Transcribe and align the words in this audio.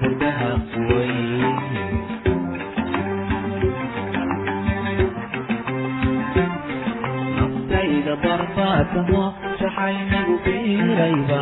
gudaha 0.00 0.50
way 0.88 1.14
naftayda 7.36 8.14
barbaatamo 8.24 9.22
shaxaynigu 9.60 10.34
biirayba 10.44 11.40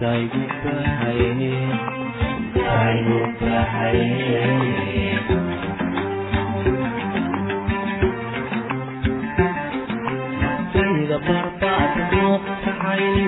taygu 0.00 0.42
baxay 0.62 1.22
taygu 2.56 3.18
baxay 3.50 4.00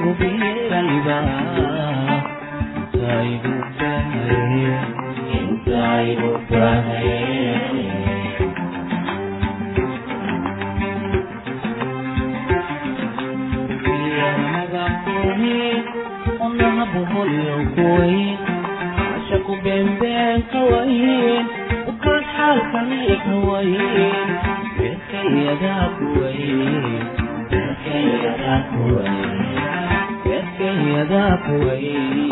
gu 0.02 0.10
biirayba 0.20 1.18
يساعدك 3.02 3.80
يساعدك 5.34 6.52
beenbeen 19.64 20.42
hawayn 20.52 21.46
ukaan 21.90 22.24
xaalkani 22.34 23.00
hawayn 23.24 24.30
beerkayadaa 24.78 25.86
kuwayn 25.98 26.84
beerkayadaa 27.50 28.58
kuwayn 28.72 29.30
beerkayadaa 30.24 31.34
kuwayn 31.46 32.31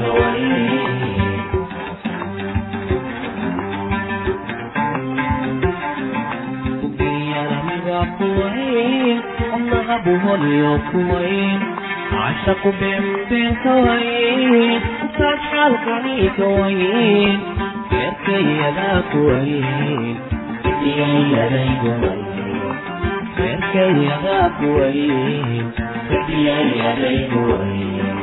kuwayn 0.09 1.27
allaha 9.99 10.05
buholiyo 10.05 10.73
kuwayn 10.91 11.61
cashaqu 12.11 12.71
beenbeen 12.81 13.55
ka 13.62 13.75
wayn 13.87 14.83
kaad 15.19 15.39
xaalkani 15.50 16.17
ka 16.37 16.47
wayn 16.59 17.39
beerkayadaa 17.91 19.00
kuwayn 19.11 20.17
diyayadaygu 20.83 21.93
beerkayadaa 23.37 24.47
kuwayn 24.59 25.67
diyayadaygu 26.29 27.41
wayn 27.50 28.17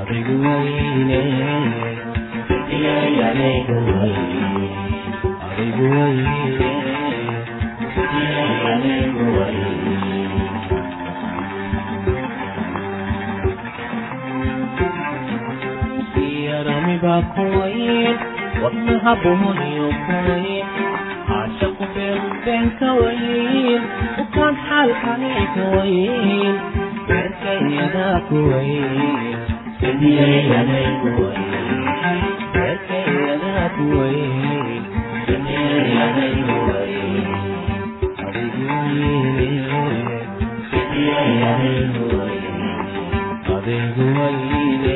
adigu 0.00 0.34
wayne 0.44 1.22
diyayadaygu 2.70 3.76
wayn 3.88 4.18
adigu 5.50 5.86
wayne 5.94 6.70
yaramiba 17.02 17.22
kuwayn 17.34 18.16
wadnaha 18.62 19.12
buhoniyo 19.22 19.88
kuwayn 20.06 20.66
caashaqu 21.28 21.84
beenbeen 21.94 22.66
ka 22.78 22.88
wayn 23.00 23.80
ukaan 24.22 24.54
xaalkani 24.66 25.32
ka 25.54 25.64
wayn 25.74 26.54
beerkayadaa 27.08 28.18
kuwayn 28.28 29.38
bediyayadaygu 29.80 31.10
wayn 31.24 31.80
beerkayadaa 32.54 33.66
kuwayn 33.76 34.82
bediyayadaygu 35.26 36.56
wayn 36.68 37.28
adigu 38.28 38.66
wayne 38.98 39.48
adaygu 43.54 44.04
wayne 44.18 44.94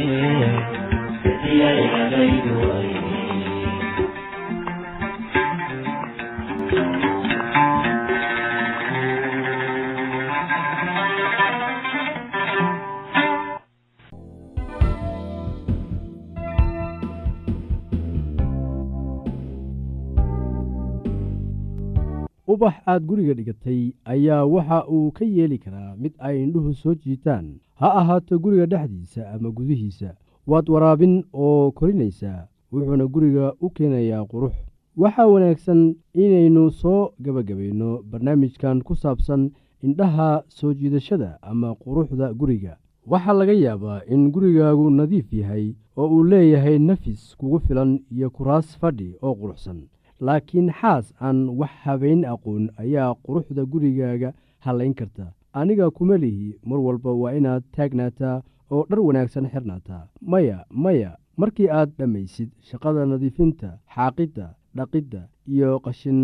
ubax 22.47 22.75
aad 22.87 23.03
guriga 23.09 23.35
dhigatay 23.35 23.81
ayaa 24.13 24.45
waxa 24.55 24.79
uu 24.95 25.11
ka 25.17 25.25
yeeli 25.25 25.59
karaa 25.65 25.97
mid 26.03 26.13
ay 26.19 26.37
indhuhu 26.45 26.75
soo 26.75 26.95
jiitaan. 26.95 27.47
Ha 27.81 27.89
ahaato 28.01 28.39
guriga 28.39 28.67
dhexdiisa 28.73 29.31
ama 29.35 29.51
gudihiisa 29.51 30.11
waad 30.47 30.67
waraabin 30.75 31.25
oo 31.33 31.71
korinaysaa 31.79 32.47
wuxuuna 32.73 33.07
guriga 33.07 33.53
u 33.65 33.71
keenayaa 33.71 34.25
qurux. 34.33 34.53
Waxaa 34.97 35.27
wanaagsan 35.27 35.81
inaynu 36.15 36.71
soo 36.71 37.11
gebagabayno 37.25 38.03
barnaamijkan 38.11 38.83
ku 38.87 38.95
saabsan 38.97 39.51
indhaha 39.83 40.43
soo 40.49 40.73
jiidashada 40.75 41.39
ama 41.43 41.75
quruxda 41.83 42.33
guriga. 42.35 42.77
Waxaa 43.11 43.33
laga 43.41 43.53
yaabaa 43.53 44.01
in 44.09 44.31
gurigaagu 44.33 44.91
nadiif 44.91 45.33
yahay 45.33 45.75
oo 45.97 46.09
uu 46.15 46.25
leeyahay 46.25 46.79
nafis 46.79 47.37
kugu 47.39 47.59
filan 47.61 48.01
iyo 48.15 48.31
kuraas 48.31 48.79
fadhi 48.81 49.15
oo 49.23 49.35
quruxsan. 49.35 49.79
Laakiin 50.21 50.71
xaas 50.81 51.07
aan 51.21 51.49
wax 51.59 51.71
habayn 51.85 52.25
aqoon 52.25 52.71
ayaa 52.83 53.15
quruxda 53.25 53.65
gurigaaga 53.65 54.33
hallayn 54.65 54.95
karta. 54.95 55.33
Aniga 55.53 55.91
kuma 55.91 56.17
lihi 56.19 56.55
mar 56.67 56.79
walba 56.81 57.13
waa 57.13 57.33
inaad 57.39 57.63
taagnaataa 57.77 58.43
oo 58.71 58.85
dhar 58.91 59.01
wanaagsan 59.01 59.47
xirnaataa 59.53 60.05
maya 60.33 60.59
maya 60.71 61.11
markii 61.37 61.69
aad 61.79 61.91
dhammaysid 61.99 62.51
shaqada 62.69 63.07
nadiifinta 63.07 63.79
xaaqidda 63.95 64.47
dhaqidda 64.77 65.21
iyo 65.55 65.71
qashin 65.85 66.21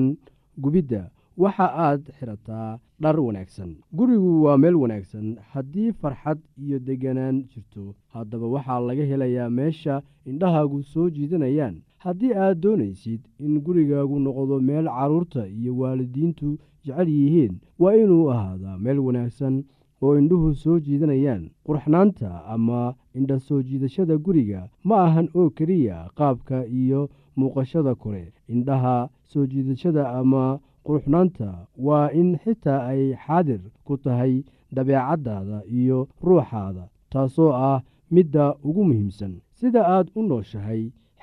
gubidda 0.63 1.11
waxa 1.43 1.67
aad 1.87 2.03
xirataa 2.19 2.79
dhar 3.03 3.17
wanaagsan. 3.21 3.71
Gurigu 3.97 4.43
waa 4.45 4.59
meel 4.59 4.77
wanaagsan. 4.77 5.37
Haddii 5.53 5.93
farxad 6.01 6.39
iyo 6.65 6.79
deganaan 6.79 7.37
jirto 7.51 7.95
haddaba 8.15 8.47
waxaa 8.55 8.81
laga 8.89 9.05
helayaa 9.11 9.51
meesha 9.51 10.03
indhahaagu 10.31 10.83
soo 10.83 11.09
jiidanayaan. 11.11 11.77
Haddii 12.05 12.33
aad 12.35 12.61
doonaysid 12.61 13.21
in 13.39 13.61
gurigaagu 13.65 14.19
noqdo 14.21 14.61
meel 14.61 14.85
carruurta 14.97 15.49
iyo 15.49 15.73
waalidiintu 15.81 16.59
jecel 16.85 17.09
yihiin 17.09 17.55
waa 17.79 17.95
inuu 18.03 18.31
ahaadaa 18.35 18.77
meel 18.79 18.99
wanaagsan 19.07 19.65
oo 20.03 20.19
indhuhu 20.19 20.55
soo 20.55 20.79
jiidanayaan 20.87 21.51
qurxnaanta 21.67 22.31
ama 22.55 22.95
indha 23.19 23.39
soo 23.39 23.63
jiidashada 23.63 24.17
guriga 24.25 24.61
ma 24.85 24.97
ahan 25.07 25.29
oo 25.35 25.51
keliya 25.51 26.09
qaabka 26.19 26.67
iyo 26.67 27.09
muuqashada 27.37 27.95
kore. 27.95 28.33
Indhaha 28.49 29.09
soo 29.31 29.47
jiidashada 29.47 30.03
ama 30.21 30.61
qurxnaanta 30.87 31.49
waa 31.87 32.09
in 32.21 32.37
xitaa 32.45 32.81
ay 32.93 33.15
xaadir 33.27 33.61
ku 33.85 33.97
tahay 33.97 34.35
dabeecaddaada 34.75 35.59
iyo 35.81 36.09
ruuxaada 36.23 36.85
taasoo 37.13 37.53
ah 37.53 37.83
midda 38.11 38.55
ugu 38.65 38.85
muhiimsan. 38.85 39.33
Sida 39.59 39.83
aad 39.87 40.07
u 40.19 40.23
nooshahay 40.23 40.83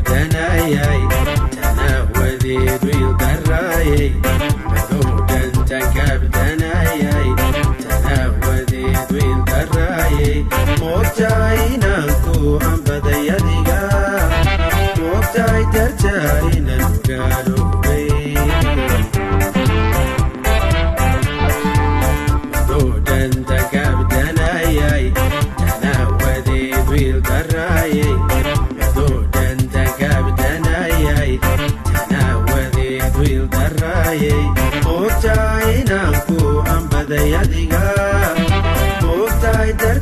بدنا 0.00 0.37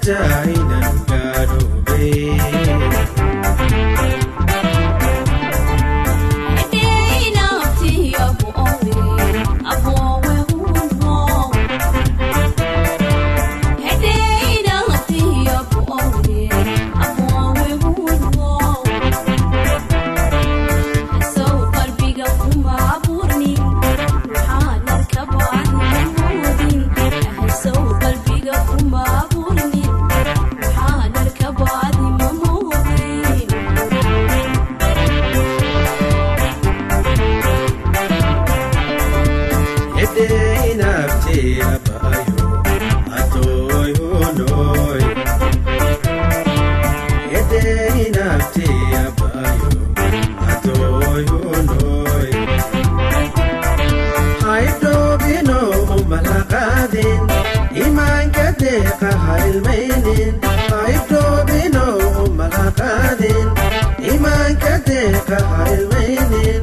die 0.06 0.65
ka 64.62 64.74
dee 64.86 65.12
ka 65.28 65.38
barweynin 65.50 66.62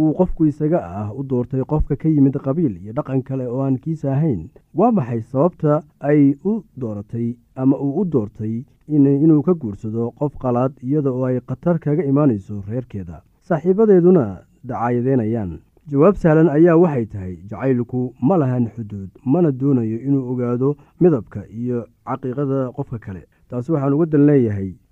uu 0.00 0.12
qofku 0.18 0.46
isaga 0.50 0.78
ah 1.00 1.08
u 1.18 1.22
doortay 1.30 1.62
qofka 1.72 1.96
ka 2.02 2.08
yimid 2.08 2.36
qabiil 2.46 2.74
iyo 2.82 2.92
dhaqan 2.98 3.22
kale 3.28 3.46
oo 3.46 3.60
aan 3.66 3.78
kiisa 3.84 4.12
ahayn. 4.16 4.40
Waa 4.78 4.92
maxay 4.92 5.20
sababta 5.32 5.82
ay 6.00 6.20
u 6.44 6.52
dooratay 6.80 7.36
ama 7.56 7.76
uu 7.84 7.92
u 8.00 8.04
doortay 8.04 8.54
inuu 8.88 9.42
ka 9.42 9.54
guursado 9.54 10.10
qof 10.18 10.32
qalaad 10.42 10.72
iyada 10.82 11.10
oo 11.12 11.24
ay 11.24 11.40
khatar 11.48 11.78
kaga 11.84 12.02
imaanayso 12.10 12.62
reerkeeda? 12.68 13.22
Saaxiibadeeduna 13.48 14.24
dacaayadeynayaan. 14.64 15.58
Jawaab 15.90 16.16
sahlan 16.20 16.48
ayaa 16.56 16.76
waxay 16.76 17.06
tahay 17.06 17.34
jacaylku 17.50 18.12
ma 18.20 18.36
lahan 18.36 18.68
xuduud 18.76 19.10
mana 19.24 19.50
doonayo 19.60 19.98
inuu 20.06 20.24
ogaado 20.32 20.76
midabka 21.00 21.40
iyo 21.60 21.78
caqiiqada 22.06 22.72
qofka 22.76 22.98
kale. 22.98 23.22
Taasi 23.48 23.72
waxaan 23.72 23.94
uga 23.96 24.06
dan 24.06 24.26
leeyahay 24.28 24.70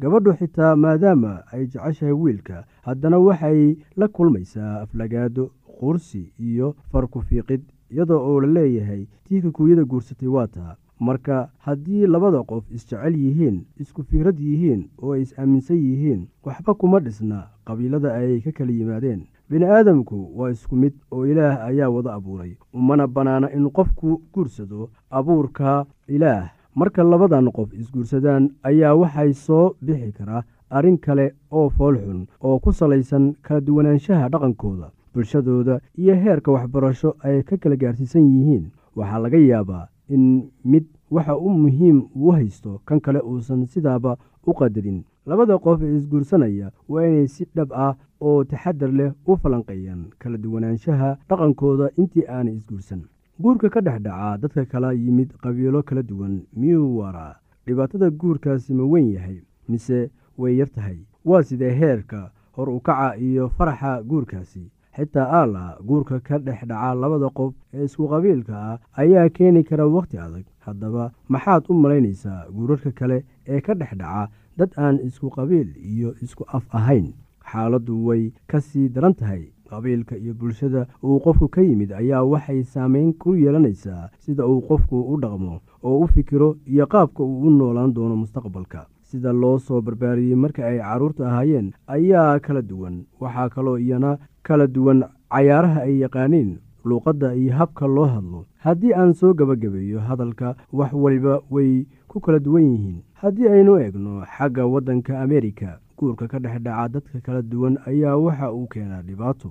gabadhu 0.00 0.32
xitaa 0.38 0.76
maadaama 0.76 1.42
ay 1.52 1.66
jeceshahay 1.66 2.12
wiilka 2.14 2.64
haddana 2.82 3.18
waxay 3.18 3.76
la 3.96 4.08
kulmaysaa 4.08 4.80
aflagaado 4.82 5.50
qursi 5.80 6.32
iyo 6.38 6.74
farku-fiiqid 6.92 7.60
iyadoo 7.90 8.20
oo 8.28 8.40
la 8.40 8.46
leeyahay 8.48 9.06
tii 9.24 9.40
kikuuyada 9.42 9.84
guursatay 9.84 10.28
waa 10.28 10.46
taa. 10.46 10.76
Marka 11.00 11.50
haddii 11.58 12.06
labada 12.06 12.42
qof 12.42 12.64
isjecel 12.70 13.14
yihiin 13.16 13.64
isku 13.80 14.02
fikrad 14.04 14.38
yihiin 14.40 14.88
oo 15.02 15.12
ay 15.12 15.22
is-aaminsan 15.22 15.76
yihiin 15.76 16.28
waxba 16.44 16.74
kuma 16.74 17.00
dhisna 17.00 17.46
qabiilada 17.64 18.14
ay 18.14 18.40
ka 18.40 18.52
kala 18.52 18.72
yimaadeen. 18.72 19.26
Bini 19.50 19.64
aadamku 19.64 20.30
waa 20.38 20.50
isku 20.50 20.76
mid 20.76 20.92
oo 21.10 21.26
ilaah 21.26 21.64
ayaa 21.66 21.90
wada 21.90 22.14
abuuray 22.14 22.56
umana 22.72 23.06
bannaana 23.06 23.50
in 23.52 23.70
qofku 23.70 24.22
guursado 24.34 24.90
abuurka 25.10 25.86
ilaah 26.08 26.50
marka 26.74 27.02
labadan 27.04 27.50
qof 27.52 27.72
isguursadaan 27.74 28.50
ayaa 28.68 28.94
waxay 29.00 29.32
soo 29.34 29.74
bixi 29.84 30.12
karaa 30.18 30.42
arrin 30.70 30.98
kale 30.98 31.26
oo 31.50 31.68
foolxun 31.76 32.20
oo 32.46 32.58
ku 32.58 32.72
salaysan 32.72 33.34
kala 33.42 33.60
duwanaanshaha 33.66 34.28
dhaqankooda 34.32 34.90
bulshadooda 35.14 35.80
iyo 36.02 36.14
heerka 36.22 36.52
waxbarasho 36.52 37.14
ay 37.26 37.42
ka 37.42 37.56
kala 37.56 37.76
gaarsiisan 37.76 38.22
yihiin. 38.34 38.64
Waxaa 38.96 39.18
laga 39.24 39.38
yaabaa 39.38 39.88
in 40.08 40.24
mid 40.64 40.84
waxa 41.10 41.36
u 41.36 41.48
muhiim 41.62 41.98
uu 42.16 42.32
haysto 42.32 42.80
kan 42.86 43.00
kale 43.00 43.20
uusan 43.20 43.66
sidaaba 43.66 44.16
u 44.46 44.52
qadarin. 44.58 45.04
Labada 45.26 45.58
qof 45.58 45.82
ee 45.82 45.96
isguursanaya 45.96 46.72
waa 46.88 47.04
inay 47.06 47.28
si 47.28 47.44
dhab 47.56 47.72
ah 47.72 47.94
oo 48.20 48.44
taxadar 48.44 48.90
leh 48.98 49.12
u 49.26 49.36
falanqeeyaan 49.36 50.02
kala 50.18 50.38
duwanaanshaha 50.44 51.16
dhaqankooda 51.28 51.90
intii 52.00 52.24
aanay 52.28 52.54
isguursan 52.56 53.02
guurka 53.40 53.68
ka 53.70 53.80
dhex 53.80 54.00
dhacaa 54.02 54.36
dadka 54.38 54.64
kala 54.66 54.92
yimid 54.92 55.32
qabiilo 55.42 55.82
kala 55.82 56.02
duwan 56.02 56.42
miyuu 56.56 56.98
waraa? 56.98 57.36
Dhibaatada 57.66 58.10
guurkaasi 58.10 58.74
ma 58.74 58.84
weyn 58.84 59.12
yahay 59.12 59.38
mise 59.68 60.10
way 60.38 60.56
yar 60.58 60.68
tahay? 60.70 60.98
Waa 61.24 61.42
sidee 61.42 61.70
heerka 61.74 62.30
hor 62.52 62.68
u 62.70 62.80
kaca 62.80 63.16
iyo 63.16 63.48
faraxa 63.48 64.02
guurkaasi? 64.02 64.70
Xitaa 64.96 65.26
aala 65.40 65.78
guurka 65.86 66.20
ka 66.20 66.38
dhex 66.38 66.60
dhaca 66.66 66.94
labada 66.94 67.30
qof 67.30 67.54
ee 67.74 67.84
isku 67.84 68.08
qabiilka 68.08 68.54
ah 68.56 68.78
ayaa 69.02 69.28
keeni 69.28 69.64
kara 69.64 69.86
wakhti 69.86 70.18
adag. 70.18 70.44
Haddaba 70.60 71.12
maxaad 71.28 71.64
u 71.68 71.74
malaynaysaa 71.74 72.46
guurarka 72.52 72.90
kale 72.92 73.24
ee 73.46 73.60
ka 73.60 73.74
dhex 73.74 73.94
dhaca 73.96 74.28
dad 74.58 74.70
aan 74.76 74.98
isku 75.06 75.30
qabiil 75.30 75.68
iyo 75.80 76.14
isku 76.22 76.44
af 76.52 76.64
ahayn? 76.74 77.12
Xaaladdu 77.52 78.04
way 78.06 78.32
ka 78.46 78.60
sii 78.60 78.88
daran 78.88 79.14
tahay 79.14 79.48
qabiilka 79.72 80.16
iyo 80.16 80.34
bulshada 80.34 80.86
uu 81.04 81.18
qofku 81.24 81.48
ka 81.48 81.60
yimid 81.68 81.92
ayaa 81.92 82.22
waxay 82.32 82.62
saameyn 82.74 83.12
ku 83.22 83.34
yeelanaysaa 83.42 84.08
sida 84.24 84.46
uu 84.46 84.60
qofku 84.68 85.00
u 85.12 85.20
dhaqmo 85.22 85.60
oo 85.82 85.98
u 86.04 86.06
fikiro 86.14 86.56
iyo 86.66 86.86
qaabka 86.86 87.22
uu 87.24 87.40
u 87.46 87.50
noolaan 87.50 87.94
doono 87.94 88.16
mustaqbalka. 88.16 88.86
Sida 89.12 89.32
loo 89.32 89.58
soo 89.58 89.80
barbaariyey 89.86 90.34
marka 90.42 90.66
ay 90.66 90.78
carruurta 90.78 91.26
ahaayeen 91.28 91.72
ayaa 91.86 92.38
kala 92.40 92.62
duwan. 92.62 93.04
Waxaa 93.20 93.48
kaloo 93.54 93.76
iyana 93.78 94.18
kala 94.42 94.66
duwan 94.66 95.04
cayaaraha 95.32 95.80
ay 95.88 95.98
yaqaaniin 96.00 96.50
luuqadda 96.84 97.34
iyo 97.34 97.52
habka 97.58 97.86
loo 97.86 98.06
hadlo. 98.14 98.40
Haddii 98.64 98.94
aan 98.94 99.12
soo 99.14 99.34
gebagabeeyo 99.34 100.00
hadalka 100.00 100.56
wax 100.72 100.92
waliba 100.92 101.40
way 101.50 101.84
ku 102.08 102.20
kala 102.20 102.38
duwan 102.38 102.62
yihiin. 102.72 102.98
Haddii 103.20 103.48
aynu 103.48 103.76
eegno 103.78 104.24
xagga 104.36 104.66
waddanka 104.66 105.20
ameerika 105.20 105.78
guurka 105.98 106.26
ka 106.28 106.38
dhex 106.38 106.62
dhaca 106.62 106.88
dadka 106.88 107.20
kala 107.20 107.42
duwan 107.42 107.76
ayaa 107.86 108.16
waxa 108.16 108.52
uu 108.52 108.66
keenaa 108.66 109.02
dhibaato 109.02 109.50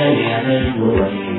wayne. 0.00 1.29